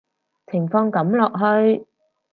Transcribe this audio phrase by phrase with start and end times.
[0.47, 1.85] 情況噉落去